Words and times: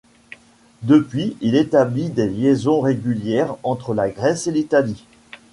Depuis, 0.81 1.37
il 1.41 1.55
établit 1.55 2.09
des 2.09 2.27
liaisons 2.27 2.79
régulières 2.79 3.53
entre 3.61 3.93
la 3.93 4.09
Grèce 4.09 4.47
et 4.47 4.51
l'Italie. 4.51 5.05